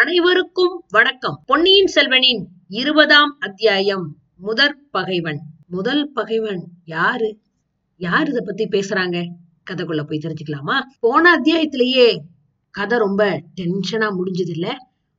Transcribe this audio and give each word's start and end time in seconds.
அனைவருக்கும் 0.00 0.84
வணக்கம். 0.88 1.42
பொன்னியின் 1.46 1.90
செல்வனின் 1.94 2.46
இருபதாம் 2.68 3.36
அத்தியாயம். 3.40 4.16
முதற் 4.36 4.90
பகைவன். 4.90 5.40
முதல் 5.66 6.12
பகைவன் 6.12 6.68
யாரு? 6.84 7.38
யார் 7.96 8.28
இத 8.28 8.40
பத்தி 8.40 8.64
பேசுறாங்க? 8.64 9.26
கதைக்குள்ள 9.70 10.02
போய் 10.02 10.20
தெரிஞ்சுக்கலாமா? 10.22 10.80
போன 11.00 11.36
அத்தியாயத்திலேயே 11.36 12.18
கதை 12.70 12.98
ரொம்ப 12.98 13.42
டென்ஷனா 13.60 14.14
முடிஞ்சது 14.14 14.48
இல்ல 14.48 14.76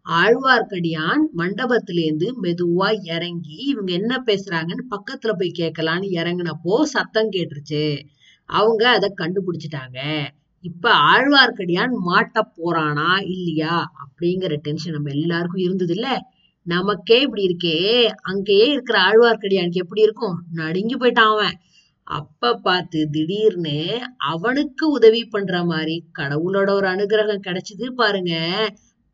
ஆழ்வார்க்கடியான் 0.10 1.22
மண்டபத்திலேருந்து 1.38 2.34
மெதுவா 2.42 2.98
இறங்கி 3.04 3.56
இவங்க 3.56 3.94
என்ன 3.94 4.24
பேசுறாங்கன்னு 4.26 4.86
பக்கத்துல 4.90 5.34
போய் 5.38 5.52
கேட்கலான்னு 5.58 6.24
இறங்குனப்போ 6.24 6.82
சத்தம் 6.82 7.32
கேட்டுருச்சு. 7.32 8.00
அவங்க 8.46 8.90
அதை 8.90 9.14
கண்டுபிடிச்சிட்டாங்க. 9.18 10.28
இப்ப 10.64 10.90
ஆழ்வார்க்கடியான் 11.12 11.94
மாட்ட 12.06 12.42
போறானா 12.58 13.22
இல்லையா? 13.28 13.92
அப்படிங்கிற 14.02 14.56
டென்ஷன் 14.58 14.94
நம்ம 14.94 15.12
எல்லாருக்கும் 15.12 15.62
இருந்தது 15.62 15.94
இல்ல 15.94 16.20
நமக்கே 16.64 17.22
இப்படி 17.22 17.44
இருக்கே. 17.46 18.10
அங்கேயே 18.22 18.68
இருக்கிற 18.68 19.00
ஆழ்வார்க்கடியானுக்கு 19.00 19.84
எப்படி 19.84 20.02
இருக்கும்? 20.02 20.44
நடுங்கி 20.54 20.96
போயிட்டான் 20.98 21.32
அவன். 21.32 21.56
அப்ப 22.04 22.54
பார்த்து 22.56 23.10
திடீர்னு 23.12 24.00
அவனுக்கு 24.18 24.92
உதவி 24.92 25.26
பண்ற 25.26 25.64
மாதிரி 25.64 26.06
கடவுளோட 26.20 26.70
ஒரு 26.72 26.88
அனுகிரகம் 26.88 27.46
கிடைச்சது 27.48 27.92
பாருங்க. 27.92 28.34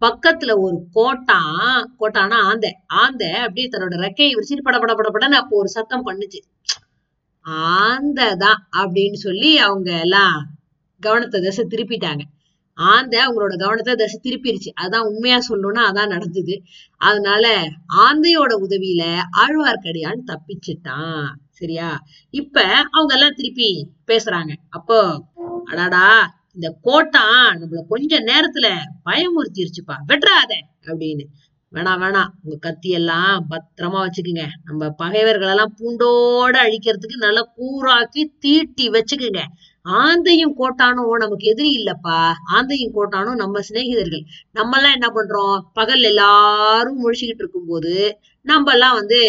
பக்கத்துல 0.01 0.51
ஒரு 0.57 0.87
கோட்டான் 0.91 1.95
கோட்டானா 1.99 2.37
ஆந்த 2.49 2.67
ஆந்த 2.87 3.31
அப்படியே 3.37 3.69
தன்னோட 3.69 3.95
ரெக்கையை 3.97 4.31
விரிச்சிட்டு 4.33 4.61
பட 4.61 4.79
பட 4.79 4.93
பட 4.93 5.09
படன்னு 5.13 5.41
அப்போ 5.41 5.57
ஒரு 5.57 5.67
சத்தம் 5.67 6.05
பண்ணுச்சு. 6.07 6.39
ஆந்ததான் 7.75 8.59
அப்படின்னு 8.77 9.13
சொல்லி 9.13 9.57
அவங்க 9.57 9.99
எல்லாம் 9.99 10.37
கவனத்தை 10.99 11.41
திசை 11.41 11.65
திருப்பிட்டாங்க. 11.69 12.21
ஆந்தை 12.73 13.19
அவங்களோட 13.19 13.57
கவனத்தை 13.57 13.95
திசை 13.95 14.19
திருப்பிருச்சு. 14.23 14.69
அதான் 14.81 15.07
உண்மையா 15.07 15.37
சொல்லணும்னா 15.37 15.83
அதான் 15.89 16.07
நடந்தது. 16.07 16.61
அதனால 16.97 17.63
ஆந்தையோட 17.97 18.51
உதவியில 18.67 19.19
ஆழ்வார்க்கடியான் 19.37 20.23
தப்பிச்சிட்டான். 20.25 21.25
சரியா? 21.49 21.99
இப்ப 22.29 22.63
அவங்க 22.91 23.13
எல்லாம் 23.13 23.35
திருப்பி 23.35 23.89
பேசுறாங்க. 24.07 24.53
அப்போ 24.69 25.23
அடாடா 25.65 26.35
இந்த 26.53 26.77
கோட்டான் 26.81 27.57
நம்மள 27.57 27.81
கொஞ்ச 27.87 28.19
நேரத்துல 28.19 28.67
பயமுறுத்திருச்சுப்பா. 29.05 29.95
வெட்டுறாத 30.07 30.53
அப்படின்னு. 30.81 31.25
வேணாம் 31.77 32.01
வேணாம் 32.03 32.27
உங்க 32.43 32.57
கத்தி 32.59 32.89
எல்லாம் 32.89 33.47
பத்திரமா 33.49 33.99
வச்சுக்குங்க. 34.05 34.45
நம்ம 34.65 34.89
பகைவர்கள் 34.89 35.47
எல்லாம் 35.47 35.73
பூண்டோட 35.79 36.55
அழிக்கிறதுக்கு 36.55 37.17
நல்லா 37.17 37.53
கூறாக்கி 37.57 38.23
தீட்டி 38.39 38.89
வச்சுக்குங்க. 38.89 39.41
ஆந்தையும் 39.89 40.53
கோட்டானும் 40.59 41.21
நமக்கு 41.23 41.47
எதிரி 41.47 41.83
இல்லப்பா. 41.83 42.31
ஆந்தையும் 42.53 42.95
கோட்டானும் 42.95 43.35
நம்ம 43.35 43.59
சிநேகிதர்கள். 43.69 44.23
நம்ம 44.51 44.77
எல்லாம் 44.77 44.91
என்ன 44.91 45.07
பண்றோம்? 45.07 45.59
பகல் 45.73 46.01
எல்லாரும் 46.01 46.97
முழிச்சுக்கிட்டு 47.03 47.41
இருக்கும்போது 47.43 48.19
நம்ம 48.41 48.71
எல்லாம் 48.71 48.93
வந்து 48.93 49.19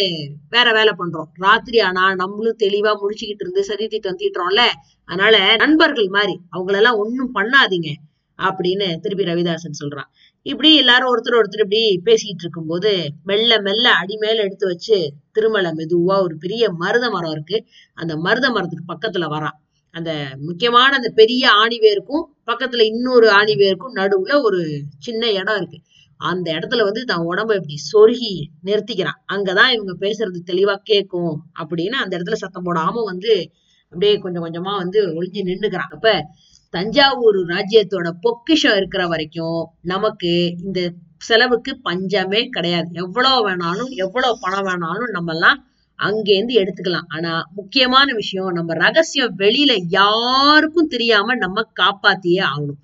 வேற 0.51 0.73
வேலை 0.73 0.93
பண்றோம். 0.99 1.31
ராத்திரி 1.35 1.81
ஆனா 1.81 2.15
நம்மளும் 2.15 2.57
தெளிவா 2.59 2.93
முழிச்சுக்கிட்டு 3.01 3.43
இருந்து 3.45 3.65
சரி 3.65 3.89
திட்டம் 3.89 4.19
தீட்டுறோம்ல. 4.19 4.61
அதனால 5.05 5.57
நண்பர்கள் 5.57 6.09
மாதிரி 6.09 6.41
அவங்களெல்லாம் 6.57 6.97
ஒண்ணும் 6.97 7.35
பண்ணாதீங்க. 7.35 7.93
அப்படின்னு 8.39 8.97
திருப்பி 8.97 9.25
ரவிதாசன் 9.25 9.79
சொல்றான். 9.85 10.11
இப்படி 10.49 10.77
எல்லாரும் 10.77 11.11
ஒருத்தர் 11.13 11.39
ஒருத்தர் 11.39 11.65
இப்படி 11.65 11.81
பேசிட்டு 12.05 12.45
இருக்கும்போது 12.45 12.91
மெல்ல 13.25 13.61
மெல்ல 13.61 13.87
அடி 13.93 14.17
மேல 14.17 14.43
எடுத்து 14.43 14.67
வச்சு 14.67 14.97
திருமலை 15.33 15.71
மெதுவா 15.71 16.17
ஒரு 16.23 16.37
பெரிய 16.37 16.65
மருத 16.73 17.11
மரம் 17.11 17.31
இருக்கு. 17.31 17.59
அந்த 17.95 18.17
மருத 18.17 18.47
மரத்துக்கு 18.51 18.87
பக்கத்துல 18.93 19.27
வரான். 19.29 19.57
அந்த 19.95 20.11
முக்கியமான 20.41 20.91
அந்த 20.97 21.11
பெரிய 21.11 21.45
ஆணிவேருக்கும் 21.63 22.25
பக்கத்துல 22.47 22.83
இன்னொரு 22.85 23.29
ஆணிவேருக்கும் 23.31 23.95
நடுவுல 23.95 24.43
ஒரு 24.43 24.61
சின்ன 24.99 25.31
இடம் 25.33 25.57
இருக்கு. 25.57 25.79
அந்த 26.21 26.47
இடத்துல 26.53 26.85
வந்து 26.85 27.03
தன் 27.05 27.27
உடம்ப 27.31 27.51
இப்படி 27.55 27.77
சொருகி 27.91 28.33
நிறுத்திக்கிறான். 28.65 29.21
அங்கதான் 29.33 29.73
இவங்க 29.73 29.95
பேசுறது 30.01 30.41
தெளிவா 30.51 30.77
கேட்கும் 30.83 31.35
அப்படின்னு 31.61 31.97
அந்த 31.97 32.13
இடத்துல 32.19 32.39
சத்தம் 32.45 32.67
போடாம 32.67 33.05
வந்து 33.05 33.35
அப்படியே 33.93 34.15
கொஞ்சம் 34.19 34.45
கொஞ்சமா 34.45 34.73
வந்து 34.77 35.01
ஒளிஞ்சு 35.09 35.43
நின்னுக்கிறான். 35.51 35.93
அப்ப 35.97 36.09
தஞ்சாவூர் 36.75 37.39
ராஜ்யத்தோட 37.47 38.09
பொக்கிஷம் 38.21 38.77
இருக்கிற 38.77 39.07
வரைக்கும் 39.07 39.61
நமக்கு 39.83 40.33
இந்த 40.65 40.81
செலவுக்கு 41.19 41.73
பஞ்சமே 41.81 42.41
கிடையாது. 42.49 42.89
எவ்வளவு 42.93 43.39
வேணாலும் 43.49 43.91
எவ்வளவு 43.97 44.39
பணம் 44.41 44.67
வேணாலும் 44.67 45.11
நம்ம 45.11 45.33
எல்லாம் 45.33 45.59
அங்கேருந்து 45.99 46.55
எடுத்துக்கலாம். 46.61 47.09
ஆனா 47.09 47.33
முக்கியமான 47.55 48.13
விஷயம் 48.15 48.51
நம்ம 48.53 48.75
ரகசியம் 48.75 49.39
வெளியில 49.39 49.73
யாருக்கும் 49.89 50.87
தெரியாம 50.87 51.35
நம்ம 51.35 51.65
காப்பாத்தியே 51.81 52.43
ஆகணும். 52.51 52.81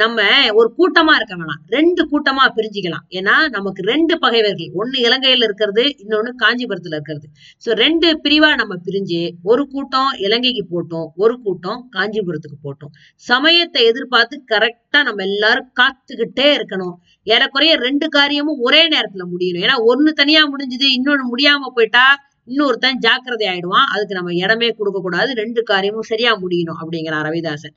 நம்ம 0.00 0.24
ஒரு 0.58 0.68
கூட்டமா 0.78 1.12
இருக்க 1.18 1.34
வேணாம். 1.40 1.60
ரெண்டு 1.74 2.02
கூட்டமா 2.10 2.44
பிரிஞ்சுக்கலாம். 2.56 3.04
ஏன்னா 3.18 3.34
நமக்கு 3.56 3.80
ரெண்டு 3.92 4.14
பகைவர்கள். 4.24 4.70
ஒண்ணு 4.80 4.96
இலங்கையில 5.06 5.46
இருக்கிறது 5.48 5.84
இன்னொன்னு 6.02 6.30
காஞ்சிபுரத்துல 6.42 6.96
இருக்கிறது. 6.98 7.26
சோ 7.64 7.76
ரெண்டு 7.82 8.08
பிரிவா 8.24 8.50
நம்ம 8.60 8.76
பிரிஞ்சு 8.86 9.20
ஒரு 9.50 9.64
கூட்டம் 9.74 10.10
இலங்கைக்கு 10.26 10.64
போட்டோம் 10.74 11.08
ஒரு 11.24 11.36
கூட்டம் 11.44 11.80
காஞ்சிபுரத்துக்கு 11.96 12.58
போட்டோம். 12.66 12.92
சமயத்தை 13.30 13.82
எதிர்பார்த்து 13.90 14.38
கரெக்டா 14.54 15.02
நம்ம 15.08 15.22
எல்லாரும் 15.30 15.70
காத்துக்கிட்டே 15.80 16.48
இருக்கணும். 16.58 16.96
ஏறக்குறைய 17.34 17.74
ரெண்டு 17.86 18.08
காரியமும் 18.16 18.62
ஒரே 18.68 18.82
நேரத்துல 18.94 19.24
முடியணும். 19.34 19.64
ஏன்னா 19.66 19.78
ஒண்ணு 19.92 20.12
தனியா 20.22 20.42
முடிஞ்சது 20.52 20.88
இன்னொன்னு 20.96 21.26
முடியாம 21.34 21.70
போயிட்டா 21.78 22.06
இன்னொருத்தன் 22.52 23.00
ஜாக்கிரதை 23.04 23.46
ஆயிடுவான் 23.48 23.88
அதுக்கு 23.94 24.14
நம்ம 24.18 24.34
இடமே 24.42 24.68
கொடுக்க 24.76 24.98
கூடாது 25.06 25.30
ரெண்டு 25.40 25.60
காரியமும் 25.70 26.06
சரியா 26.10 26.30
முடியணும் 26.44 26.78
அப்படிங்கிறான் 26.82 27.24
ரவிதாசன். 27.26 27.74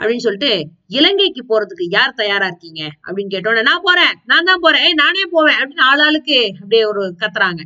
அப்படின்னு 0.00 0.16
சொல்லிட்டு 0.16 0.68
இலங்கைக்கு 0.86 1.42
போறதுக்கு 1.48 1.84
யார் 1.88 2.12
தயாரா 2.12 2.46
இருக்கீங்க? 2.46 2.88
அப்படின்னு 3.06 3.32
கேட்டோன்னே 3.34 3.62
நான் 3.62 3.80
போறேன் 3.82 4.14
நான் 4.24 4.44
தான் 4.44 4.60
போறேன் 4.60 4.82
ஏய் 4.82 4.92
நானே 4.92 5.22
போவேன் 5.30 5.56
அப்படின்னு 5.56 5.86
ஆளாளுக்கு 5.92 6.48
அப்படியே 6.48 6.84
ஒரு 6.84 7.14
கத்துறாங்க. 7.18 7.62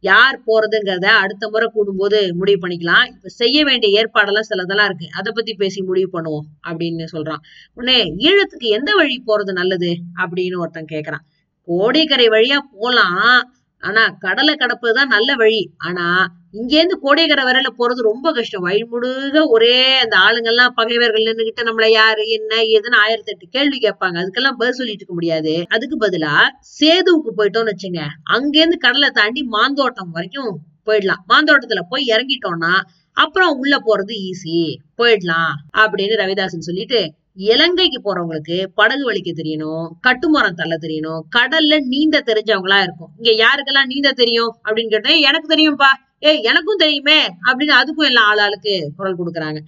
யார் 0.00 0.42
போறதுங்கிறத 0.46 1.04
அடுத்த 1.04 1.48
முறை 1.48 1.70
கூடும்போது 1.74 2.32
முடிவு 2.32 2.68
பண்ணிக்கலாம். 2.68 3.06
இப்ப 3.06 3.28
செய்ய 3.28 3.64
வேண்டிய 3.64 4.00
ஏற்பாடெல்லாம் 4.00 4.48
சிலதெல்லாம் 4.50 4.84
இருக்கு. 4.84 5.06
அதை 5.12 5.32
பத்தி 5.34 5.54
பேசி 5.54 5.82
முடிவு 5.82 6.08
பண்ணுவோம் 6.12 6.46
அப்படின்னு 6.68 7.04
சொல்றான். 7.12 7.42
உடனே 7.74 8.14
ஈழத்துக்கு 8.16 8.68
எந்த 8.78 8.94
வழி 8.94 9.22
போறது 9.26 9.52
நல்லது? 9.52 9.96
அப்படின்னு 10.18 10.58
ஒருத்தன் 10.58 10.92
கேக்குறான். 10.92 11.24
கோடிக்கரை 11.68 12.26
வழியா 12.28 12.58
போலாம். 12.72 13.55
ஆனா 13.82 14.16
கடலை 14.18 14.54
கடப்பதுதான் 14.54 15.06
நல்ல 15.06 15.34
வழி. 15.34 15.70
ஆனா 15.76 16.04
இங்க 16.50 16.76
இருந்து 16.76 16.96
கோடைக்கரை 17.02 17.44
வரையில 17.44 17.70
போறது 17.78 18.00
ரொம்ப 18.00 18.32
கஷ்டம். 18.32 18.62
வழி 18.62 18.82
முழுக 18.84 19.48
ஒரே 19.48 19.98
அந்த 19.98 20.16
ஆளுங்கெல்லாம் 20.16 20.72
பகைவர்கள் 20.74 21.22
நின்றுகிட்ட 21.22 21.62
நம்மள 21.62 21.88
யாரு 21.90 22.28
என்ன 22.28 22.54
ஏதுன்னு 22.56 22.96
ஆயிரத்தி 22.96 23.32
எட்டு 23.32 23.46
கேள்வி 23.50 23.78
கேட்பாங்க. 23.78 24.16
அதுக்கெல்லாம் 24.22 24.58
பதில் 24.58 24.72
சொல்லிட்டு 24.72 25.02
இருக்க 25.02 25.14
முடியாது. 25.14 25.64
அதுக்கு 25.68 25.98
பதிலா 26.06 26.34
சேதுவுக்கு 26.80 27.32
போயிட்டோம்னு 27.36 27.74
வச்சுங்க. 27.74 28.02
அங்க 28.22 28.58
இருந்து 28.58 28.78
கடலை 28.78 29.10
தாண்டி 29.10 29.42
மாந்தோட்டம் 29.42 30.10
வரைக்கும் 30.10 30.52
போயிடலாம். 30.86 31.22
மாந்தோட்டத்துல 31.28 31.80
போய் 31.88 32.04
இறங்கிட்டோம்னா 32.06 32.74
அப்புறம் 33.12 33.58
உள்ள 33.58 33.76
போறது 33.86 34.14
ஈஸி 34.28 34.58
போயிடலாம் 34.96 35.52
அப்படின்னு 35.78 36.16
ரவிதாசன் 36.22 36.66
சொல்லிட்டு 36.68 37.00
இலங்கைக்கு 37.36 37.98
போறவங்களுக்கு 38.04 38.66
படகு 38.74 39.12
வலிக்க 39.12 39.30
தெரியணும் 39.40 39.86
கட்டுமரம் 40.06 40.58
தள்ள 40.60 40.74
தெரியணும் 40.80 41.20
கடல்ல 41.36 41.80
நீந்த 41.86 42.22
தெரிஞ்சவங்களா 42.26 42.78
இருக்கும். 42.82 43.10
இங்க 43.18 43.30
யாருக்கெல்லாம் 43.44 43.86
நீந்த 43.86 44.12
தெரியும் 44.12 44.52
அப்படின்னு 44.64 44.88
கேட்டேன் 44.88 45.18
எனக்கு 45.20 45.48
தெரியும்ப்பா 45.54 45.90
ஏய் 46.18 46.42
எனக்கும் 46.42 46.76
தெரியுமே. 46.76 47.26
அப்படின்னு 47.46 47.74
அதுக்கும் 47.80 48.06
எல்லாம் 48.06 48.28
ஆளாளுக்கு 48.30 48.74
குரல் 48.96 49.18
கொடுக்குறாங்க. 49.18 49.58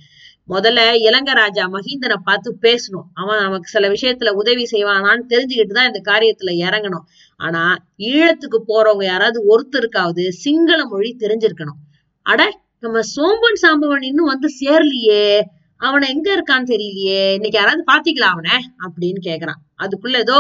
முதல்ல 0.49 0.95
இலங்கை 0.95 1.35
ராஜா 1.35 1.65
மஹிந்தனை 1.69 2.17
பார்த்து 2.25 2.59
பேசணும். 2.63 3.07
அவன் 3.15 3.43
நமக்கு 3.43 3.69
சில 3.69 3.89
விஷயத்துல 3.89 4.31
உதவி 4.33 4.67
செய்வானான்னு 4.73 5.25
தெரிஞ்சுக்கிட்டு 5.29 5.75
தான் 5.75 5.87
இந்த 5.87 6.01
காரியத்துல 6.13 6.53
இறங்கணும். 6.67 7.05
ஆனா 7.37 7.77
ஈழத்துக்கு 7.99 8.61
போறவங்க 8.67 9.05
யாராவது 9.05 9.41
ஒருத்தருக்காவது 9.53 10.29
சிங்கள 10.29 10.85
மொழி 10.85 11.17
தெரிஞ்சிருக்கணும். 11.19 11.79
அட 12.23 12.61
நம்ம 12.81 13.01
சோம்பன் 13.17 13.61
சாம்பவன் 13.63 14.03
இன்னும் 14.03 14.27
வந்து 14.27 14.49
சேரலையே. 14.61 15.41
அவனை 15.81 16.09
எங்க 16.09 16.29
இருக்கான்னு 16.37 16.71
தெரியலையே 16.71 17.33
இன்னைக்கு 17.33 17.59
யாராவது 17.59 17.83
பாத்தீங்களா 17.93 18.29
அவனை? 18.29 18.51
அப்படின்னு 18.81 19.21
கேக்குறான். 19.23 19.61
அதுக்குள்ள 19.79 20.17
ஏதோ 20.17 20.39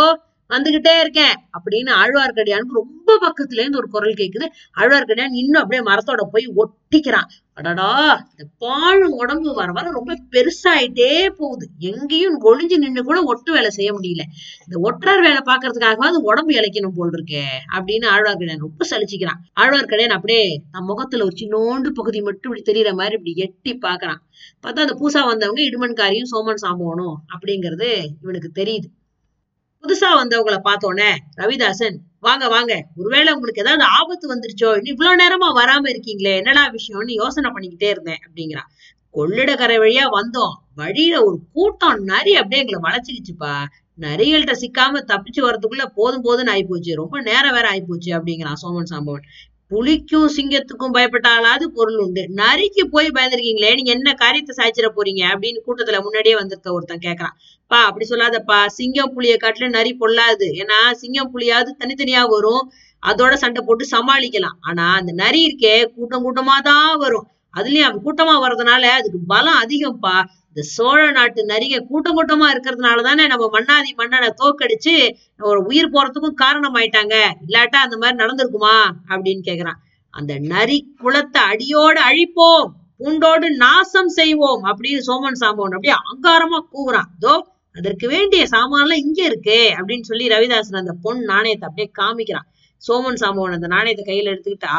வந்துகிட்டே 0.51 0.93
இருக்கேன் 1.01 1.35
அப்படின்னு 1.57 1.91
ஆழ்வார்க்கடியானுக்கு 2.03 2.81
ரொம்ப 2.83 3.19
பக்கத்துல 3.25 3.61
இருந்து 3.61 3.79
ஒரு 3.79 3.89
குரல் 3.89 4.15
கேக்குது. 4.15 4.47
ஆழ்வார்க்கடியான் 4.81 5.37
இன்னும் 5.43 5.63
அப்படியே 5.63 5.83
மரத்தோட 5.91 6.23
போய் 6.31 6.47
ஒட்டிக்கிறான். 6.57 7.29
அடடா 7.53 7.89
இந்த 8.31 8.45
பாழும் 8.59 9.13
உடம்பு 9.13 9.55
வர 9.55 9.73
வர 9.73 9.91
ரொம்ப 9.91 10.13
பெருசாயிட்டே 10.31 11.29
போகுது. 11.37 11.67
எங்கேயும் 11.79 12.37
ஒளிஞ்சு 12.43 12.77
நின்று 12.77 13.03
கூட 13.03 13.23
ஒட்டு 13.23 13.53
வேலை 13.53 13.71
செய்ய 13.71 13.93
முடியல. 13.93 14.25
இந்த 14.67 14.77
ஒற்றார் 14.87 15.21
வேலை 15.21 15.41
பாக்குறதுக்காகவாது 15.47 16.21
உடம்பு 16.31 16.53
இழைக்கணும் 16.55 16.97
போல் 16.97 17.11
இருக்கே 17.11 17.45
அப்படின்னு 17.77 18.07
ஆழ்வார்க்கடியான் 18.15 18.65
ரொம்ப 18.67 18.87
சலிச்சுக்கிறான். 18.91 19.41
ஆழ்வார்க்கடியான் 19.61 20.17
அப்படியே 20.19 20.63
நம்ம 20.71 20.87
முகத்துல 20.87 21.25
ஒரு 21.25 21.37
சின்னோண்டு 21.41 21.91
பகுதி 21.91 22.21
மட்டும் 22.21 22.55
இப்படி 22.55 22.65
தெரியற 22.71 22.93
மாதிரி 22.93 23.15
இப்படி 23.15 23.35
எட்டி 23.37 23.75
பாக்குறான் 23.89 24.21
பார்த்தா 24.63 24.87
அந்த 24.87 24.97
பூசா 25.01 25.23
வந்தவங்க 25.27 25.63
இடுமன்காரியும் 25.63 26.31
சோமன் 26.33 26.63
சாம்பவனும் 26.63 27.17
அப்படிங்கிறது 27.35 27.91
இவனுக்கு 28.23 28.51
தெரியுது. 28.55 28.89
புதுசா 29.85 30.09
வந்தவங்களை 30.21 30.59
பார்த்தோன்னே 30.65 31.11
ரவிதாசன் 31.37 31.97
வாங்க 32.21 32.49
வாங்க 32.49 32.73
ஒருவேளை 32.97 33.31
உங்களுக்கு 33.33 33.63
ஏதாவது 33.63 33.85
ஆபத்து 33.99 34.27
வந்துருச்சோ 34.33 34.71
இவ்வளவு 34.83 35.21
நேரமா 35.23 35.49
வராம 35.61 35.91
இருக்கீங்களே 35.93 36.33
என்னடா 36.37 36.63
விஷயம்னு 36.71 37.15
யோசனை 37.15 37.51
பண்ணிக்கிட்டே 37.51 37.89
இருந்தேன் 37.89 38.23
அப்படிங்கிறான் 38.27 38.71
கொள்ளிடக்கரை 39.15 39.77
வழியா 39.79 40.05
வந்தோம். 40.11 40.55
வழியில 40.75 41.17
ஒரு 41.25 41.39
கூட்டம் 41.53 42.03
நரி 42.05 42.33
அப்படியே 42.35 42.61
எங்களை 42.63 42.81
வளைச்சிக்கிச்சுப்பா. 42.87 43.53
நரிகள்கிட்ட 44.01 44.55
சிக்காம 44.65 45.01
தப்பிச்சு 45.13 45.41
வர்றதுக்குள்ள 45.41 45.85
போதும் 45.95 46.25
போதுன்னு 46.25 46.53
ஆயிப்போச்சு. 46.55 46.93
ரொம்ப 46.95 47.21
நேரம் 47.21 47.53
வேற 47.53 47.67
ஆயிப்போச்சு 47.71 48.11
அப்படிங்கிறான் 48.19 48.61
சோமன் 48.63 48.91
சாம்பவன். 48.93 49.25
புலிக்கும் 49.71 50.29
சிங்கத்துக்கும் 50.37 50.95
பயப்பட்டாலாவது 50.95 51.65
பொருள் 51.67 51.99
உண்டு. 51.99 52.23
நரிக்கு 52.37 52.83
போய் 52.91 53.09
பயந்துருக்கீங்களே 53.09 53.75
நீங்க 53.75 53.91
என்ன 53.91 54.15
காரியத்தை 54.15 54.53
சாய்ச்சிட 54.57 54.89
போறீங்க? 54.97 55.23
அப்படின்னு 55.33 55.61
கூட்டத்துல 55.67 56.03
முன்னாடியே 56.03 56.35
வந்திருக்க 56.35 56.73
ஒருத்தன் 56.73 57.05
கேக்குறான். 57.05 57.35
பா 57.67 57.85
அப்படி 57.85 58.07
சொல்லாதப்பா. 58.09 58.67
சிங்கம் 58.67 59.13
புளிய 59.15 59.37
காட்டுல 59.43 59.69
நரி 59.69 59.97
பொல்லாது. 60.01 60.47
ஏன்னா 60.63 60.93
சிங்கம் 60.93 61.31
புலியாவது 61.35 61.73
தனித்தனியா 61.79 62.29
வரும். 62.29 62.63
அதோட 63.03 63.35
சண்டை 63.35 63.63
போட்டு 63.67 63.85
சமாளிக்கலாம். 63.91 64.57
ஆனா 64.61 64.95
அந்த 64.95 65.13
நரி 65.13 65.41
இருக்கே 65.49 65.85
கூட்டம் 65.87 66.25
கூட்டமா 66.25 66.57
தான் 66.63 66.97
வரும். 66.97 67.27
அதுலயும் 67.55 68.01
கூட்டமா 68.05 68.35
வர்றதுனால 68.45 68.83
அதுக்கு 68.99 69.19
பலம் 69.27 69.61
அதிகம்ப்பா 69.65 70.17
இந்த 70.57 70.63
சோழ 70.75 71.01
நாட்டு 71.11 71.41
நரிக 71.45 71.81
கூட்டம் 71.81 72.17
கூட்டமா 72.19 72.47
இருக்கிறதுனால 72.53 73.03
தானே 73.03 73.25
நம்ம 73.27 73.49
மன்னாதி 73.49 73.91
மன்னனை 73.97 74.29
தோக்கடிச்சு 74.43 74.95
ஒரு 75.41 75.61
உயிர் 75.65 75.93
போறதுக்கும் 75.93 76.41
காரணம் 76.43 76.77
ஆயிட்டாங்க 76.77 77.17
இல்லாட்டா 77.47 77.79
அந்த 77.87 77.97
மாதிரி 77.97 78.17
நடந்திருக்குமா? 78.23 78.77
அப்படின்னு 79.09 79.43
கேக்குறான். 79.45 79.79
அந்த 80.15 80.39
நரி 80.53 80.79
குலத்தை 81.03 81.41
அடியோட 81.53 81.97
அழிப்போம் 82.11 82.69
பூண்டோடு 82.99 83.49
நாசம் 83.57 84.09
செய்வோம் 84.09 84.63
அப்படின்னு 84.65 85.03
சோமன் 85.09 85.41
சாம்பவன் 85.41 85.77
அப்படியே 85.77 85.97
அங்காரமா 86.11 86.61
கூவுறான். 86.73 87.11
தோ 87.25 87.35
அதற்கு 87.77 88.07
வேண்டிய 88.09 88.45
சாமான்லாம் 88.51 89.03
இங்க 89.05 89.21
இருக்கு 89.25 89.59
அப்படின்னு 89.77 90.01
சொல்லி 90.01 90.27
ரவிதாசன் 90.29 90.83
அந்த 90.83 90.95
பொன் 91.03 91.21
நாணயத்தை 91.23 91.67
அப்படியே 91.69 91.89
காமிக்கிறான். 92.01 92.49
சோமன் 92.83 93.21
சாம்பவன் 93.21 93.57
அந்த 93.59 93.67
நாணயத்தை 93.67 94.05
கையில 94.07 94.33
எடுத்துக்கிட்டா 94.33 94.79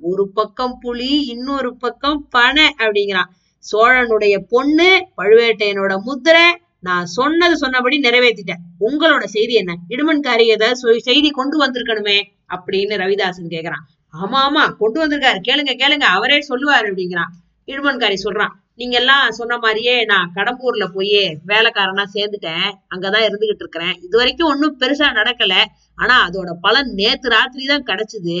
ஒரு 0.00 0.24
பக்கம் 0.28 0.76
புலி 0.78 1.12
இன்னொரு 1.26 1.72
பக்கம் 1.76 2.20
பனை 2.30 2.66
அப்படிங்கிறான். 2.78 3.30
சோழனுடைய 3.72 4.38
பொண்ணு 4.48 5.06
பழுவேட்டையனோட 5.16 5.98
முத்திரை 6.02 6.46
நான் 6.80 7.06
சொன்னது 7.06 7.56
சொன்னபடி 7.56 8.00
நிறைவேற்றிட்டேன். 8.00 8.62
உங்களோட 8.80 9.24
செய்தி 9.24 9.54
என்ன? 9.54 9.76
இடுமன்காரி 9.88 10.44
ஏதாவது 10.54 11.00
செய்தி 11.00 11.30
கொண்டு 11.30 11.56
வந்திருக்கணுமே 11.64 12.18
அப்படின்னு 12.54 12.94
ரவிதாசன் 13.02 13.52
கேக்குறான். 13.54 13.84
ஆமா 14.22 14.38
ஆமா 14.46 14.76
கொண்டு 14.76 14.98
வந்திருக்காரு. 15.02 15.40
கேளுங்க 15.48 15.72
கேளுங்க 15.82 16.06
அவரே 16.16 16.38
சொல்லுவாரு 16.48 16.86
அப்படிங்கிறான். 16.90 17.32
இடுமன்காரி 17.66 18.16
சொல்றான் 18.24 18.54
நீங்க 18.74 18.98
எல்லாம் 18.98 19.30
சொன்ன 19.30 19.58
மாதிரியே 19.58 20.04
நான் 20.04 20.32
கடம்பூர்ல 20.34 20.84
போய் 20.94 21.40
வேலைக்காரனா 21.46 22.04
சேர்ந்துட்டேன். 22.14 22.66
அங்கதான் 22.94 23.26
இருந்துகிட்டு 23.28 23.64
இருக்கிறேன். 23.64 23.94
இது 24.02 24.16
வரைக்கும் 24.16 24.48
ஒன்னும் 24.48 24.78
பெருசா 24.80 25.08
நடக்கல. 25.20 25.54
ஆனா 25.94 26.28
அதோட 26.28 26.50
பலன் 26.60 26.90
நேத்து 26.94 27.28
ராத்திரி 27.28 27.66
தான் 27.66 27.82
கிடைச்சது. 27.82 28.36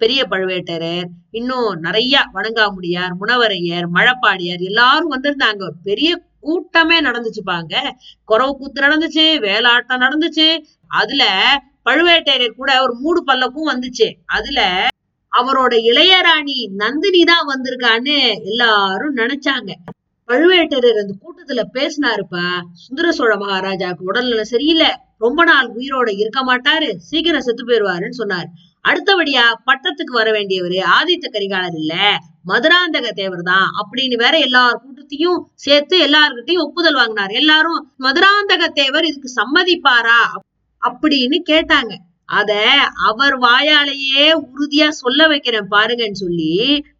பெரிய 0.00 0.26
பழுவேட்டரர் 0.30 1.04
இன்னும் 1.30 1.78
நிறைய 1.80 2.20
வணங்காமுடியார் 2.34 3.12
முனவரையர் 3.20 3.86
மழப்பாடியார் 3.94 4.62
எல்லாரும் 4.62 5.12
வந்திருந்தாங்க. 5.12 5.62
ஒரு 5.62 5.76
பெரிய 5.82 6.22
கூட்டமே 6.40 7.00
நடந்துச்சுப்பாங்க. 7.00 7.74
குறவு 8.28 8.52
கூத்து 8.52 8.82
நடந்துச்சு 8.82 9.38
வேலாட்டம் 9.40 10.00
நடந்துச்சு. 10.00 10.48
அதுல 10.86 11.24
பழுவேட்டரையர் 11.84 12.58
கூட 12.60 12.82
ஒரு 12.82 12.94
மூடு 12.94 13.24
பல்லக்கும் 13.26 13.70
வந்துச்சு. 13.72 14.08
அதுல 14.26 14.60
அவரோட 15.32 15.74
இளையராணி 15.90 16.58
நந்தினி 16.74 17.24
தான் 17.24 17.48
வந்திருக்கான்னு 17.48 18.44
எல்லாரும் 18.44 19.16
நினைச்சாங்க. 19.16 19.70
பழுவேட்டரர் 20.28 21.00
அந்த 21.02 21.14
கூட்டத்துல 21.22 21.62
பேசினாருப்பா 21.74 22.44
சுந்தர 22.72 23.12
சோழ 23.12 23.36
மகாராஜாவுக்கு 23.36 24.04
உடல்நலம் 24.04 24.52
சரியில்லை. 24.54 24.90
ரொம்ப 25.18 25.44
நாள் 25.44 25.68
உயிரோட 25.74 26.08
இருக்க 26.18 26.40
மாட்டாரு. 26.44 26.96
சீக்கிரம் 26.96 27.40
செத்து 27.40 27.64
போயிருவாருன்னு 27.64 28.20
சொன்னார். 28.20 28.48
அடுத்தபடியா 28.84 29.44
பட்டத்துக்கு 29.66 30.12
வர 30.12 30.28
வேண்டியவரு 30.32 30.78
ஆதித்த 30.96 31.26
கரிகாலர் 31.28 31.76
இல்ல 31.78 31.94
மதுராந்தக 32.44 33.10
தேவர் 33.12 33.42
தான் 33.42 33.68
அப்படின்னு 33.80 34.16
வேற 34.16 34.34
எல்லார் 34.38 34.80
கூட்டத்தையும் 34.80 35.38
சேர்த்து 35.64 35.94
எல்லார்கிட்டையும் 36.06 36.64
ஒப்புதல் 36.64 36.98
வாங்கினார். 37.00 37.32
எல்லாரும் 37.32 37.78
மதுராந்தக 37.98 38.66
தேவர் 38.72 39.06
இதுக்கு 39.06 39.30
சம்மதிப்பாரா? 39.40 40.18
அப்படின்னு 40.82 41.38
கேட்டாங்க. 41.52 41.92
அத 42.28 42.52
அவர் 43.08 43.34
வாயாலேயே 43.40 44.26
உறுதியா 44.44 44.88
சொல்ல 44.98 45.26
வைக்கிறேன் 45.26 45.66
பாருங்கன்னு 45.70 46.22
சொல்லி 46.22 46.52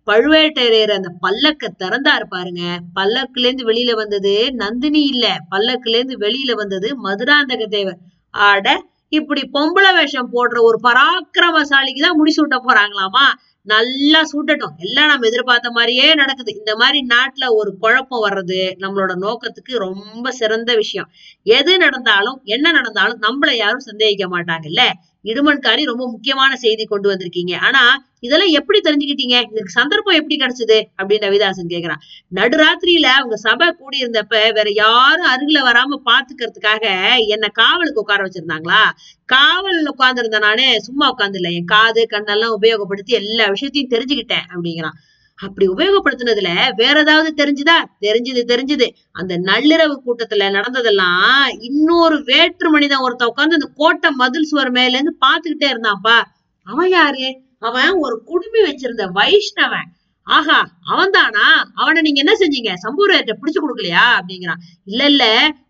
பழுவேட்டரையர் 0.07 0.93
அந்த 0.97 1.11
பல்லக்க 1.23 1.71
திறந்தாரு 1.79 2.27
பாருங்க. 2.29 2.63
பல்லக்குல 2.97 3.47
இருந்து 3.47 3.69
வெளியில 3.71 3.93
வந்தது 3.95 4.35
நந்தினி 4.55 5.03
இல்ல 5.07 5.27
பல்லக்குல 5.51 5.97
இருந்து 5.99 6.19
வெளியில 6.19 6.55
வந்தது 6.55 6.91
மதுராந்தக 7.07 7.67
தேவர். 7.69 8.01
ஆட 8.35 8.67
இப்படி 9.15 9.43
பொம்பளை 9.53 9.91
வேஷம் 9.95 10.31
போடுற 10.33 10.59
ஒரு 10.61 10.79
பராக்கிரமசாலிக்கு 10.83 12.01
தான் 12.01 12.19
முடிசூட்ட 12.21 12.57
போறாங்களாமா? 12.67 13.27
நல்லா 13.67 14.21
சூட்டட்டும். 14.33 14.75
எல்லாம் 14.79 15.09
நம்ம 15.09 15.27
எதிர்பார்த்த 15.27 15.69
மாதிரியே 15.71 16.15
நடக்குது. 16.15 16.51
இந்த 16.59 16.73
மாதிரி 16.77 16.99
நாட்டுல 17.07 17.45
ஒரு 17.51 17.71
குழப்பம் 17.79 18.25
வர்றது 18.27 18.59
நம்மளோட 18.81 19.13
நோக்கத்துக்கு 19.17 19.75
ரொம்ப 19.79 20.33
சிறந்த 20.33 20.71
விஷயம். 20.75 21.09
எது 21.57 21.79
நடந்தாலும் 21.79 22.39
என்ன 22.47 22.73
நடந்தாலும் 22.73 23.23
நம்மள 23.23 23.53
யாரும் 23.57 23.87
சந்தேகிக்க 23.89 24.27
மாட்டாங்கல்ல? 24.29 24.85
இடுமன்காரி 25.25 25.83
ரொம்ப 25.85 26.05
முக்கியமான 26.11 26.53
செய்தி 26.57 26.85
கொண்டு 26.85 27.09
வந்திருக்கீங்க. 27.13 27.55
ஆனா 27.61 27.83
இதெல்லாம் 28.25 28.53
எப்படி 28.53 28.79
தெரிஞ்சுக்கிட்டீங்க? 28.81 29.37
இதுக்கு 29.51 29.77
சந்தர்ப்பம் 29.79 30.15
எப்படி 30.15 30.37
கிடைச்சது? 30.37 30.79
அப்படின்னு 31.03 31.27
ரவிதாசன் 31.27 31.73
கேக்குறான். 31.75 32.03
நடுராத்திரியில 32.35 33.09
அவங்க 33.17 33.37
சபை 33.37 33.69
கூடி 33.73 33.99
இருந்தப்ப 34.01 34.35
வேற 34.53 34.69
யாரும் 34.75 35.27
அருகில 35.27 35.61
வராம 35.61 35.99
பாத்துக்கிறதுக்காக 36.11 36.85
என்ன 37.27 37.49
காவலுக்கு 37.49 38.01
உட்கார 38.01 38.21
வச்சிருந்தாங்களா? 38.25 38.83
காவல் 39.27 39.87
உட்கார்ந்து 39.87 40.39
நானே 40.39 40.79
சும்மா 40.79 41.09
உட்கார்ந்து 41.09 41.53
என் 41.53 41.65
காது 41.65 42.07
கண்ணெல்லாம் 42.11 42.57
உபயோகப்படுத்தி 42.61 43.15
எல்லா 43.21 43.47
விஷயத்தையும் 43.47 43.93
தெரிஞ்சுக்கிட்டேன் 43.95 44.47
அப்படிங்கிறான். 44.55 44.97
அப்படி 45.39 45.67
உபயோகப்படுத்தினதுல 45.69 46.51
வேற 46.77 47.01
ஏதாவது 47.01 47.31
தெரிஞ்சுதா? 47.41 47.79
தெரிஞ்சது 48.01 48.43
தெரிஞ்சுது. 48.53 48.87
அந்த 49.13 49.39
நள்ளிரவு 49.39 49.97
கூட்டத்துல 50.07 50.51
நடந்ததெல்லாம் 50.51 51.47
இன்னொரு 51.61 52.23
வேற்று 52.25 52.71
மனிதன் 52.71 52.99
ஒருத்தன் 52.99 53.29
உட்கார்ந்து 53.29 53.55
அந்த 53.55 53.69
கோட்டை 53.77 54.11
மதில் 54.11 54.43
சுவர் 54.43 54.71
மேல 54.71 54.99
இருந்து 54.99 55.17
பாத்துக்கிட்டே 55.27 55.69
இருந்தான்ப்பா. 55.71 56.19
அவன் 56.67 56.91
யாரு? 56.91 57.27
அவன் 57.65 57.93
ஒரு 58.05 58.17
குடுமி 58.25 58.61
வச்சிருந்த 58.69 59.05
வைஷ்ணவன். 59.19 59.91
ஆஹா 60.27 60.59
அவன்தானா? 60.93 61.47
அவனை 61.75 61.99
நீங்க 62.03 62.21
என்ன 62.23 62.35
செஞ்சீங்க? 62.43 62.71
சம்பூரத்தை 62.85 63.35
பிடிச்சு 63.41 63.61
கொடுக்கலையா? 63.63 64.05
அப்படிங்கிறான். 64.19 64.61
இல்ல 64.85 65.03
இல்ல 65.13 65.25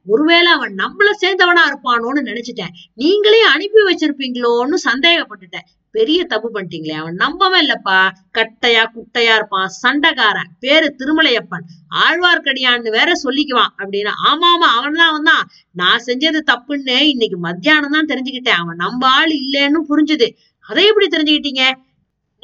ஒருவேளை 0.07 0.51
அவன் 0.53 0.75
நம்மள 0.83 1.09
சேர்ந்தவனா 1.23 1.63
இருப்பானோன்னு 1.71 2.23
நினைச்சிட்டேன். 2.31 2.75
நீங்களே 3.03 3.41
அனுப்பி 3.55 3.81
வச்சிருப்பீங்களோன்னு 3.89 4.79
சந்தேகப்பட்டுட்டேன். 4.89 5.67
பெரிய 5.95 6.21
தப்பு 6.25 6.49
பண்ணிட்டீங்களே 6.55 6.95
அவன் 7.01 7.17
நம்பவே 7.25 7.59
இல்லப்பா. 7.65 7.99
கட்டையா 8.39 8.85
குட்டையா 8.95 9.35
இருப்பான் 9.39 9.69
சண்டைக்காரன். 9.83 10.51
பேரு 10.65 10.87
திருமலையப்பன். 11.01 11.65
ஆழ்வார்க்கடியான்னு 12.05 12.97
வேற 12.99 13.11
சொல்லிக்குவான் 13.25 13.73
அப்படின்னா 13.81 14.13
ஆமா 14.31 14.49
ஆமா 14.55 14.69
அவன் 14.79 14.99
தான் 15.01 15.11
அவன் 15.13 15.29
தான் 15.33 15.45
நான் 15.83 16.05
செஞ்சது 16.09 16.43
தப்புன்னு 16.53 16.99
இன்னைக்கு 17.15 17.39
மத்தியானம் 17.49 17.97
தான் 17.99 18.11
தெரிஞ்சுக்கிட்டேன். 18.13 18.61
அவன் 18.63 18.83
நம்ம 18.85 19.09
ஆள் 19.19 19.35
இல்லைன்னு 19.43 19.83
புரிஞ்சுது. 19.93 20.29
அதை 20.67 20.83
எப்படி 20.91 21.07
தெரிஞ்சுக்கிட்டீங்க? 21.09 21.65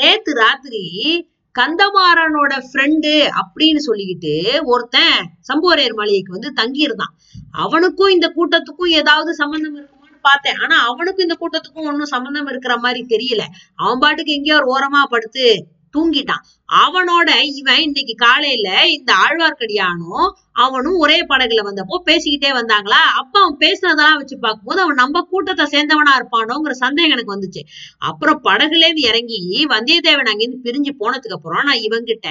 நேத்து 0.00 0.33
ராத்திரி 0.35 0.83
கந்தமாறனோட 1.54 2.52
ஃப்ரெண்டு 2.66 3.12
அப்படின்னு 3.40 3.80
சொல்லிக்கிட்டு 3.87 4.35
ஒருத்தன் 4.73 5.16
சம்புவரையர் 5.49 5.97
மாளிகைக்கு 5.99 6.37
வந்து 6.37 6.50
தங்கி 6.52 6.80
இருந்தான் 6.80 7.14
அவனுக்கும் 7.62 8.14
இந்த 8.16 8.26
கூட்டத்துக்கும் 8.37 8.92
ஏதாவது 9.00 9.30
சம்பந்தம் 9.35 9.76
இருக்குமான்னு 9.76 10.21
பார்த்தேன். 10.25 10.59
ஆனா 10.62 10.76
அவனுக்கும் 10.90 11.26
இந்த 11.28 11.37
கூட்டத்துக்கும் 11.42 11.88
ஒன்னும் 11.90 12.12
சம்பந்தம் 12.14 12.47
இருக்கிற 12.47 12.75
மாதிரி 12.78 13.00
தெரியல. 13.14 13.42
அவன் 13.75 14.02
பாட்டுக்கு 14.04 14.37
எங்கேயோ 14.38 14.57
ஒரு 14.61 14.69
ஓரமா 14.75 15.02
படுத்து 15.14 15.47
தூங்கிட்டான். 15.95 16.43
அவனோட 16.83 17.29
இவன் 17.55 17.81
இன்னைக்கு 17.81 18.15
காலையில 18.17 18.69
இந்த 18.89 19.15
ஆழ்வார்க்கடியானும் 19.25 20.27
அவனும் 20.53 20.99
ஒரே 20.99 21.27
படகுல 21.27 21.61
வந்தப்போ 21.67 21.97
பேசிக்கிட்டே 22.07 22.51
வந்தாங்களா? 22.53 23.01
அப்ப 23.21 23.35
அவன் 23.41 23.57
பேசுனதெல்லாம் 23.61 24.17
வச்சு 24.17 24.39
பார்க்கும்போது 24.39 24.81
அவன் 24.81 24.95
நம்ம 24.95 25.23
கூட்டத்தை 25.23 25.67
சேர்ந்தவனா 25.67 26.13
இருப்பானோங்கிற 26.21 26.71
சந்தேகம் 26.71 27.11
எனக்கு 27.11 27.35
வந்துச்சு. 27.37 27.63
அப்புறம் 27.99 28.41
படகுல 28.45 28.85
இருந்து 28.85 29.01
இறங்கி 29.01 29.41
வந்தியத்தேவன் 29.71 30.31
அங்கிருந்து 30.33 30.65
பிரிஞ்சு 30.67 30.93
போனதுக்கு 31.01 31.39
அப்புறம் 31.39 31.65
நான் 31.65 31.85
இவங்கிட்ட 31.89 32.29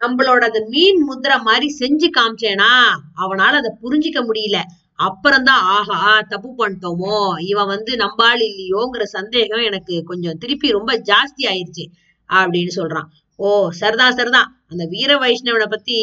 நம்மளோட 0.00 0.42
அந்த 0.44 0.60
மீன் 0.68 0.98
முத்திரை 1.02 1.38
மாதிரி 1.42 1.68
செஞ்சு 1.78 2.08
காமிச்சேனா? 2.18 2.72
அவனால 3.20 3.52
அதை 3.56 3.70
புரிஞ்சிக்க 3.82 4.20
முடியல. 4.22 4.58
அப்புறம்தான் 4.98 5.62
ஆஹா 5.68 6.20
தப்பு 6.28 6.50
பண்ணிட்டோமோ? 6.58 7.16
இவன் 7.44 7.66
வந்து 7.66 7.96
நம்பாள் 7.96 8.42
இல்லையோங்கிற 8.48 9.02
சந்தேகம் 9.02 9.60
எனக்கு 9.60 10.02
கொஞ்சம் 10.04 10.38
திருப்பி 10.38 10.70
ரொம்ப 10.70 10.92
ஜாஸ்தி 11.06 11.44
ஆயிருச்சு. 11.44 11.84
அப்படின்னு 12.28 12.72
சொல்றான். 12.76 13.08
ஓ 13.36 13.70
சரிதான் 13.70 14.14
சரிதான். 14.14 14.64
அந்த 14.68 14.86
வீர 14.90 15.18
வைஷ்ணவனை 15.18 15.70
பத்தி 15.70 15.98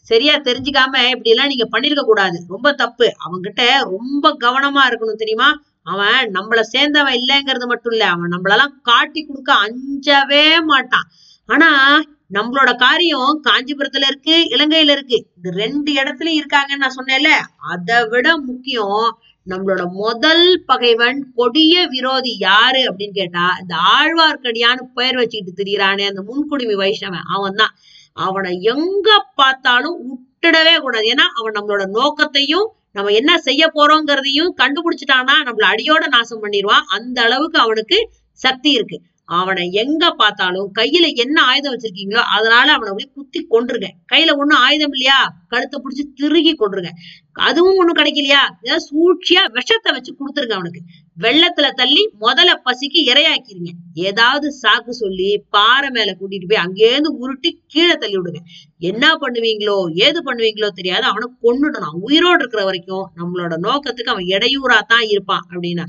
சரியா 0.00 0.36
தெரிஞ்சுக்காம 0.36 0.94
இப்படி 1.08 1.30
எல்லாம் 1.30 1.46
நீங்க 1.46 1.68
பண்ணிருக்க 1.72 2.00
கூடாது. 2.00 2.44
ரொம்ப 2.48 2.72
தப்பு. 2.72 3.12
அவன்கிட்ட 3.24 3.62
ரொம்ப 3.82 4.36
கவனமா 4.40 4.82
இருக்கணும் 4.88 5.22
தெரியுமா? 5.22 5.62
அவன் 5.82 6.30
நம்மள 6.32 6.60
சேர்ந்தவன் 6.72 7.18
இல்லைங்கிறது 7.18 7.66
மட்டும் 7.66 7.92
இல்ல. 7.92 8.06
அவன் 8.06 8.30
நம்மளெல்லாம் 8.30 8.72
காட்டி 8.82 9.24
கொடுக்க 9.24 9.54
அஞ்சவே 9.54 10.64
மாட்டான். 10.64 11.02
ஆனா 11.46 12.00
நம்மளோட 12.32 12.76
காரியம் 12.76 13.42
காஞ்சிபுரத்துல 13.44 14.06
இருக்கு 14.08 14.36
இலங்கையில 14.50 14.90
இருக்கு. 14.90 15.26
இந்த 15.36 15.50
ரெண்டு 15.50 15.92
இடத்துலயும் 15.92 16.40
இருக்காங்கன்னு 16.40 16.76
நான் 16.76 16.96
சொன்னேன்ல. 16.96 17.30
அதை 17.56 18.08
விட 18.08 18.38
முக்கியம் 18.38 19.18
நம்மளோட 19.46 19.82
முதல் 20.02 20.46
பகைவன் 20.66 21.18
கொடிய 21.34 21.74
விரோதி 21.86 22.32
யாரு 22.38 22.80
அப்படின்னு 22.88 23.14
கேட்டா 23.14 23.44
இந்த 23.60 23.74
ஆழ்வார்க்கடியான்னு 23.96 24.84
பெயர் 24.94 25.18
வச்சுக்கிட்டு 25.20 25.58
திரியறானே 25.60 26.04
அந்த 26.10 26.22
முன்குடுமி 26.30 26.76
வைஷ்ணவன். 26.82 27.26
அவன் 27.36 27.58
தான் 27.60 27.74
அவனை 28.26 28.52
எங்க 28.72 29.08
பார்த்தாலும் 29.34 29.96
விட்டுடவே 30.08 30.74
கூடாது. 30.78 31.06
ஏன்னா 31.14 31.26
அவன் 31.38 31.56
நம்மளோட 31.58 31.84
நோக்கத்தையும் 31.98 32.66
நம்ம 32.92 33.12
என்ன 33.12 33.32
செய்ய 33.38 33.62
போறோங்கிறதையும் 33.74 34.52
கண்டுபிடிச்சிட்டானா 34.62 35.34
நம்மள 35.46 35.66
அடியோட 35.72 36.04
நாசம் 36.08 36.42
பண்ணிடுவான். 36.42 36.86
அந்த 36.96 37.18
அளவுக்கு 37.22 37.58
அவனுக்கு 37.58 37.98
சக்தி 38.40 38.70
இருக்கு. 38.70 38.98
அவனை 39.28 39.62
எங்க 39.82 40.04
பார்த்தாலும் 40.20 40.68
கையில 40.78 41.06
என்ன 41.24 41.36
ஆயுதம் 41.50 41.72
வச்சிருக்கீங்களோ 41.74 42.22
அதனால 42.36 42.66
அவனை 42.74 42.90
அப்படியே 42.90 43.10
குத்தி 43.16 43.40
கொன்றுங்க 43.54 43.88
கையில 44.12 44.34
ஒண்ணும் 44.40 44.62
ஆயுதம் 44.66 44.94
இல்லையா? 44.96 45.18
கழுத்தை 45.52 45.76
பிடிச்சி 45.80 46.04
திருகி 46.20 46.52
கொண்டுருங்க 46.54 46.90
அதுவும் 47.46 47.78
ஒண்ணும் 47.80 47.98
கிடைக்கலையா? 47.98 48.42
ஏதாவது 48.64 48.84
சூழ்ச்சியா 48.90 49.42
விஷத்தை 49.56 49.90
வச்சு 49.96 50.12
கொடுத்துருங்க 50.12 50.54
அவனுக்கு. 50.58 50.80
வெள்ளத்துல 51.16 51.66
தள்ளி 51.80 52.02
முதல்ல 52.24 52.52
பசிக்கு 52.66 53.00
இரையாக்கிருங்க. 53.10 53.70
ஏதாவது 54.08 54.46
சாக்கு 54.62 54.92
சொல்லி 55.02 55.28
பாறை 55.56 55.88
மேல 55.90 56.10
கூட்டிட்டு 56.20 56.48
போய் 56.52 56.62
அங்கேருந்து 56.64 57.10
உருட்டி 57.22 57.50
கீழே 57.74 57.96
தள்ளி 57.96 58.18
விடுங்க. 58.18 58.40
என்ன 58.90 59.04
பண்ணுவீங்களோ 59.22 59.76
ஏது 60.06 60.20
பண்ணுவீங்களோ 60.28 60.70
தெரியாது. 60.80 61.04
அவனை 61.12 61.28
கொண்டுடணும் 61.46 61.98
உயிரோடு 62.08 62.40
இருக்கிற 62.42 62.64
வரைக்கும் 62.64 63.06
நம்மளோட 63.20 63.56
நோக்கத்துக்கு 63.68 64.14
அவன் 64.14 64.30
இடையூறா 64.34 64.78
தான் 64.94 65.06
இருப்பான் 65.14 65.44
அப்படின்னா. 65.50 65.86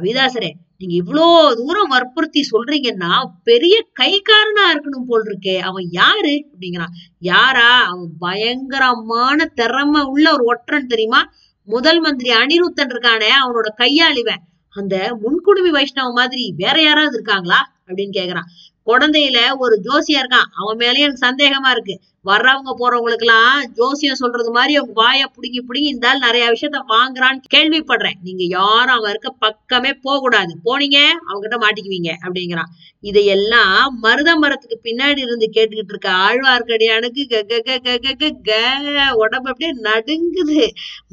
ரவிதாசரே 0.00 0.50
நீங்க 0.78 0.94
இவ்வளோ 1.02 1.54
தூரம் 1.54 1.88
வற்புறுத்தி 1.88 2.48
சொல்றீங்கன்னா 2.52 3.24
பெரிய 3.42 3.86
கைக்காரனா 4.00 4.64
இருக்கணும் 4.72 5.04
போல் 5.06 5.24
இருக்கே 5.24 5.58
அவன் 5.58 5.88
யாரு? 5.90 6.48
அப்படிங்கிறான். 6.52 6.94
யாரா? 7.18 7.84
அவன் 7.84 8.10
பயங்கரமான 8.18 9.44
திறமை 9.44 10.02
உள்ள 10.02 10.32
ஒரு 10.32 10.44
ஒற்றன் 10.44 10.86
தெரியுமா? 10.86 11.30
முதல் 11.64 12.00
மந்திரி 12.00 12.30
அனிருத்தன் 12.30 12.92
இருக்கானே 12.92 13.30
அவனோட 13.44 13.68
கையாளிவன் 13.78 14.42
அந்த 14.68 15.18
முன்குடுமி 15.22 15.70
வைஷ்ணவ 15.70 16.12
மாதிரி 16.12 16.54
வேற 16.56 16.82
யாராவது 16.82 17.14
இருக்காங்களா? 17.14 17.72
அப்படின்னு 17.86 18.16
கேக்குறான். 18.16 18.48
குழந்தையில 18.86 19.38
ஒரு 19.58 19.80
ஜோசியா 19.84 20.16
இருக்கான். 20.16 20.48
அவன் 20.56 20.76
மேலயும் 20.76 20.98
எனக்கு 20.98 21.26
சந்தேகமா 21.26 21.70
இருக்கு. 21.70 22.00
வர்றவங்க 22.24 22.72
போறவங்களுக்கு 22.80 23.26
எல்லாம் 23.26 23.64
ஜோசியம் 23.78 24.20
சொல்றது 24.22 24.50
மாதிரி 24.56 24.72
அவங்க 24.76 24.94
வாய 25.02 25.20
புடுங்கி 25.34 25.60
புடுங்கி 25.68 25.90
இருந்தாலும் 25.92 26.24
நிறைய 26.26 26.44
விஷயத்த 26.54 26.80
வாங்குறான்னு 26.94 27.52
கேள்விப்படுறேன். 27.54 28.18
நீங்க 28.22 28.44
யாரும் 28.58 28.96
அவன் 28.96 29.12
இருக்க 29.14 29.30
பக்கமே 29.44 29.92
போக 30.04 30.16
கூடாது 30.20 30.52
போனீங்க 30.68 30.98
அவங்ககிட்ட 31.28 31.58
மாட்டிக்குவீங்க 31.64 32.12
அப்படிங்கிறான். 32.24 32.70
இதையெல்லாம் 33.04 33.88
மருத 34.04 34.30
மரத்துக்கு 34.36 34.76
பின்னாடி 34.84 35.20
இருந்து 35.26 35.46
கேட்டுக்கிட்டு 35.56 35.94
இருக்க 35.94 36.10
ஆழ்வார்க்கடியானுக்கு 36.26 37.22
க 37.32 37.42
க 37.50 37.60
க 37.66 37.78
க 37.86 37.96
க 38.04 38.30
க 38.48 38.52
க 38.86 39.00
உடம்பு 39.22 39.50
அப்படியே 39.52 39.72
நடுங்குது. 39.88 40.62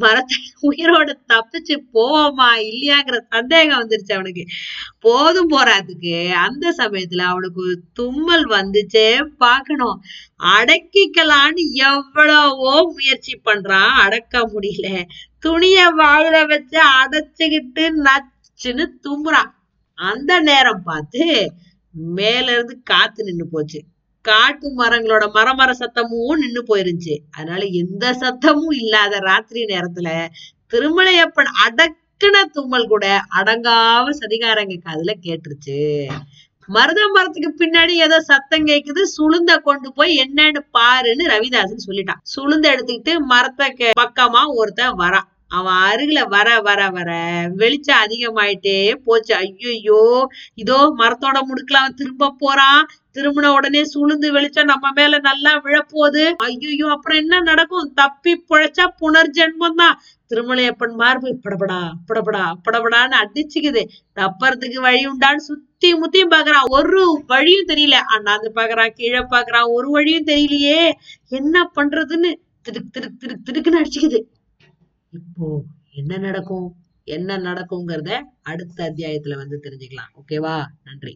மரத்தை 0.03 0.37
உயிரோட 0.69 1.09
தப்பிச்சு 1.33 1.77
போவோமா 1.97 2.49
இல்லையாங்கிற 2.69 3.19
சந்தேகம் 3.35 3.81
வந்துருச்சு 3.81 4.15
அவனுக்கு. 4.19 4.45
போதும் 4.99 5.51
போறாதுக்கு 5.51 6.15
அந்த 6.45 6.65
சமயத்துல 6.79 7.25
அவனுக்கு 7.33 7.65
தும்மல் 7.99 8.47
வந்துச்சே 8.49 9.07
பார்க்கணும். 9.45 9.97
அடக்கிக்கலான்னு 11.01 11.63
எவ்வளவோ 11.73 12.91
முயற்சி 12.93 13.33
பண்றான். 13.45 13.93
அடக்க 13.99 14.39
முடியல. 14.47 14.87
துணிய 15.39 15.77
வாயில 15.97 16.47
வச்சு 16.47 16.79
அடைச்சுக்கிட்டு 17.01 17.83
நச்சுன்னு 18.05 18.85
தும்புறான். 19.03 19.51
அந்த 19.97 20.39
நேரம் 20.39 20.83
பார்த்து 20.83 21.25
மேல 22.15 22.51
இருந்து 22.51 22.75
காத்து 22.83 23.23
நின்னு 23.23 23.47
போச்சு. 23.47 23.79
காட்டு 24.25 24.67
மரங்களோட 24.77 25.25
மரமர 25.33 25.71
சத்தமும் 25.79 26.37
நின்னு 26.37 26.63
போயிருந்துச்சு. 26.67 27.15
அதனால 27.31 27.65
எந்த 27.65 28.11
சத்தமும் 28.13 28.75
இல்லாத 28.75 29.19
ராத்திரி 29.19 29.63
நேரத்துல 29.65 30.09
திருமலையப்பன் 30.73 31.51
அடக்குன 31.65 32.43
தும்மல் 32.51 32.87
கூட 32.87 33.05
அடங்காம 33.35 34.09
சதிகாரங்க 34.19 34.75
காதுல 34.85 35.13
கேட்டுருச்சு. 35.21 35.79
மருத 36.75 37.01
மரத்துக்கு 37.13 37.49
பின்னாடி 37.61 37.93
ஏதோ 38.05 38.17
சத்தம் 38.29 38.67
கேக்குது 38.67 39.01
சுளுந்த 39.15 39.51
கொண்டு 39.67 39.89
போய் 39.93 40.11
என்னன்னு 40.23 40.61
பாருன்னு 40.77 41.23
ரவிதாசன் 41.33 41.85
சொல்லிட்டான். 41.87 42.21
சுளுந்த 42.33 42.65
எடுத்துக்கிட்டு 42.73 43.13
மரத்தை 43.31 43.67
பக்கமா 44.01 44.41
ஒருத்தன் 44.59 44.99
வரான். 45.03 45.27
அவன் 45.51 45.77
அருகில 45.87 46.19
வர 46.27 46.49
வர 46.61 46.89
வர 46.89 47.09
வெளிச்சம் 47.55 48.01
அதிகமாயிட்டே 48.03 48.75
போச்சு. 49.03 49.33
ஐயோ 49.35 50.01
இதோ 50.55 50.77
மரத்தோட 50.97 51.37
முடுக்கல 51.47 51.81
அவன் 51.81 51.93
திரும்ப 51.93 52.35
போறான். 52.37 52.81
திரும்பின 53.13 53.51
உடனே 53.53 53.81
சுளுந்து 53.93 54.27
வெளிச்சம் 54.31 54.65
நம்ம 54.65 54.91
மேல 54.91 55.19
நல்லா 55.19 55.53
விழப்போகுது. 55.63 56.23
ஐயோ 56.47 56.87
அப்புறம் 56.87 57.17
என்ன 57.17 57.41
நடக்கும்? 57.41 57.91
தப்பி 57.93 58.33
புழைச்சா 58.49 58.85
புனர்ஜென்மம் 59.01 59.79
தான். 59.81 59.95
திருமலையப்பன் 60.31 60.93
மார்பு 60.93 61.29
படபடா 61.43 61.79
படபடா 62.07 62.43
படபடான்னு 62.65 63.15
அடிச்சுக்குது. 63.21 63.81
தப்பறதுக்கு 64.15 64.79
வழி 64.79 65.01
உண்டான்னு 65.07 65.47
சுத்தி 65.49 65.89
முத்தியும் 65.95 66.31
பாக்குறான். 66.31 66.69
ஒரு 66.69 67.01
வழியும் 67.27 67.67
தெரியல. 67.67 67.97
அண்ணாந்து 68.15 68.51
பாக்குறான் 68.55 68.95
கீழே 68.95 69.23
பாக்குறான் 69.33 69.67
ஒரு 69.69 69.89
வழியும் 69.89 70.25
தெரியலையே. 70.25 70.81
என்ன 71.31 71.71
பண்றதுன்னு 71.75 72.31
திடுக் 72.65 72.91
திடுக் 72.93 73.19
திடுக் 73.21 73.43
திடுக்குன்னு 73.45 73.81
அடிச்சுக்குது. 73.81 74.19
இப்போ 75.13 75.45
என்ன 75.91 76.17
நடக்கும்? 76.17 76.67
என்ன 77.07 77.37
நடக்குங்கிறத 77.37 78.11
அடுத்த 78.41 78.77
அத்தியாயத்துல 78.89 79.35
வந்து 79.35 79.57
தெரிஞ்சுக்கலாம். 79.63 80.11
ஓகேவா? 80.15 80.55
நன்றி. 80.83 81.13